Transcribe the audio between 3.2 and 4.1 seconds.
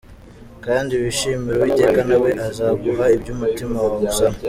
umutima wawe